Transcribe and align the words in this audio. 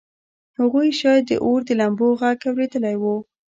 هغوی 0.59 0.89
شاید 0.99 1.23
د 1.27 1.31
اور 1.43 1.59
د 1.65 1.69
لمبو 1.79 2.07
غږ 2.19 2.39
اورېدلی 2.49 2.95
و 3.01 3.03